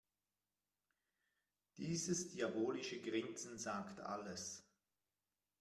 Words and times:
Dieses 1.77 2.29
diabolische 2.31 2.99
Grinsen 3.01 3.59
sagt 3.59 3.99
alles. 3.99 4.63